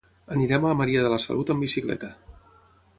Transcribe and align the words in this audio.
Anirem 0.35 0.65
a 0.69 0.71
Maria 0.79 1.03
de 1.09 1.13
la 1.15 1.21
Salut 1.27 1.55
amb 1.55 1.67
bicicleta. 1.69 2.13